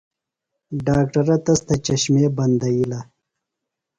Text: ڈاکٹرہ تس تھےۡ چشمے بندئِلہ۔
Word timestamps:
ڈاکٹرہ 0.85 1.37
تس 1.45 1.59
تھےۡ 1.67 1.81
چشمے 1.85 2.25
بندئِلہ۔ 2.37 2.99